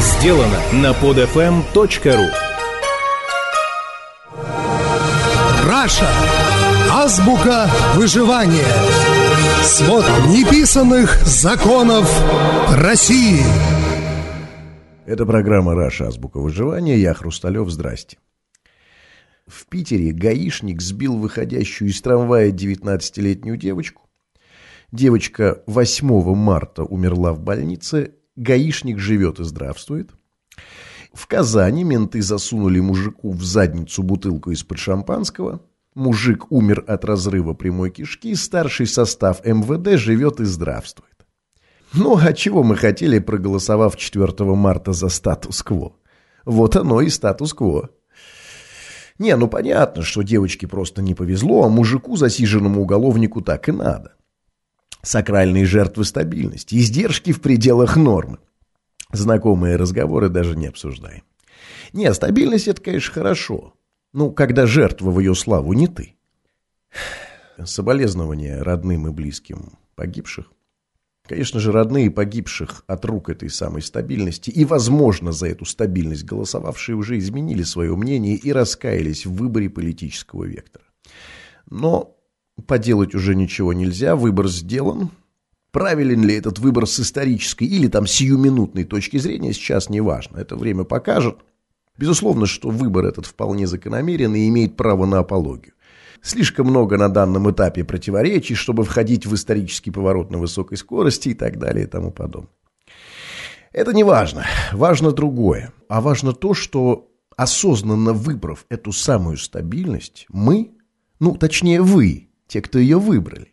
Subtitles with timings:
[0.00, 2.28] сделано на podfm.ru
[5.66, 6.08] Раша.
[6.92, 8.66] Азбука выживания.
[9.62, 12.08] Свод неписанных законов
[12.76, 13.40] России.
[15.06, 16.08] Это программа «Раша.
[16.08, 16.96] Азбука выживания».
[16.96, 17.70] Я Хрусталев.
[17.70, 18.18] Здрасте.
[19.46, 24.02] В Питере гаишник сбил выходящую из трамвая 19-летнюю девочку.
[24.90, 28.14] Девочка 8 марта умерла в больнице.
[28.36, 30.10] Гаишник живет и здравствует.
[31.12, 35.60] В Казани менты засунули мужику в задницу бутылку из-под шампанского.
[35.94, 38.34] Мужик умер от разрыва прямой кишки.
[38.34, 41.14] Старший состав МВД живет и здравствует.
[41.94, 45.94] Ну, а чего мы хотели, проголосовав 4 марта за статус-кво?
[46.44, 47.88] Вот оно и статус-кво.
[49.18, 54.12] Не, ну понятно, что девочке просто не повезло, а мужику, засиженному уголовнику, так и надо.
[55.06, 58.38] Сакральные жертвы стабильности, издержки в пределах нормы.
[59.12, 61.22] Знакомые разговоры даже не обсуждаем.
[61.92, 63.74] Не, стабильность это, конечно, хорошо.
[64.12, 66.16] Ну, когда жертва в ее славу не ты.
[67.64, 70.50] Соболезнования родным и близким погибших.
[71.28, 76.96] Конечно же, родные погибших от рук этой самой стабильности и, возможно, за эту стабильность голосовавшие
[76.96, 80.84] уже изменили свое мнение и раскаялись в выборе политического вектора.
[81.70, 82.15] Но
[82.66, 85.10] поделать уже ничего нельзя, выбор сделан.
[85.72, 90.38] Правилен ли этот выбор с исторической или там сиюминутной точки зрения, сейчас не важно.
[90.38, 91.38] Это время покажет.
[91.98, 95.74] Безусловно, что выбор этот вполне закономерен и имеет право на апологию.
[96.22, 101.34] Слишком много на данном этапе противоречий, чтобы входить в исторический поворот на высокой скорости и
[101.34, 102.50] так далее и тому подобное.
[103.72, 104.46] Это не важно.
[104.72, 105.72] Важно другое.
[105.88, 110.72] А важно то, что осознанно выбрав эту самую стабильность, мы,
[111.20, 113.52] ну, точнее вы, те, кто ее выбрали.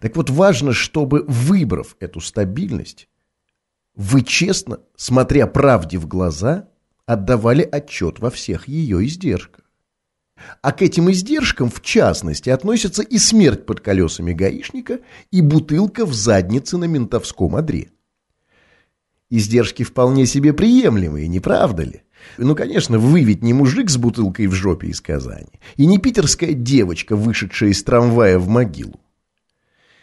[0.00, 3.08] Так вот, важно, чтобы, выбрав эту стабильность,
[3.94, 6.68] вы честно, смотря правде в глаза,
[7.06, 9.64] отдавали отчет во всех ее издержках.
[10.60, 15.00] А к этим издержкам, в частности, относятся и смерть под колесами гаишника,
[15.30, 17.90] и бутылка в заднице на ментовском одре.
[19.30, 22.02] Издержки вполне себе приемлемые, не правда ли?
[22.38, 26.52] Ну, конечно, вы ведь не мужик с бутылкой в жопе из Казани, и не питерская
[26.52, 29.00] девочка, вышедшая из трамвая в могилу.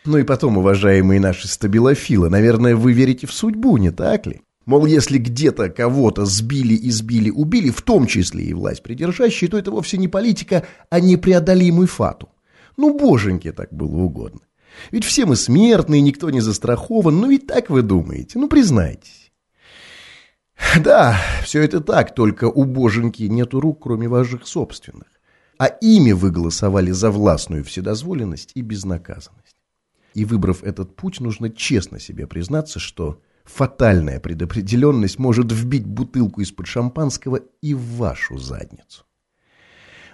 [0.05, 4.41] Ну и потом, уважаемые наши стабилофилы, наверное, вы верите в судьбу, не так ли?
[4.65, 9.71] Мол, если где-то кого-то сбили, избили, убили, в том числе и власть придержащие, то это
[9.71, 12.29] вовсе не политика, а непреодолимый фату.
[12.77, 14.41] Ну, боженьки, так было угодно.
[14.91, 19.22] Ведь все мы смертные, никто не застрахован, ну ведь так вы думаете, ну признайтесь.
[20.83, 25.07] Да, все это так, только у боженьки нету рук, кроме ваших собственных.
[25.59, 29.55] А ими вы голосовали за властную вседозволенность и безнаказанность.
[30.13, 36.67] И выбрав этот путь, нужно честно себе признаться, что фатальная предопределенность может вбить бутылку из-под
[36.67, 39.05] шампанского и в вашу задницу.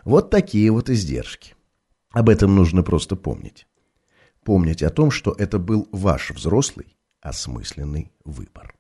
[0.04, 1.56] Вот такие вот издержки.
[2.12, 3.68] Об этом нужно просто помнить.
[4.44, 8.79] Помнить о том, что это был ваш взрослый, осмысленный выбор.